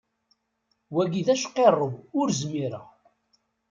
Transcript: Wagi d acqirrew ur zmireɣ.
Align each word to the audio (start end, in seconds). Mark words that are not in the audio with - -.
Wagi 0.93 1.21
d 1.27 1.29
acqirrew 1.33 1.93
ur 2.19 2.27
zmireɣ. 2.39 2.85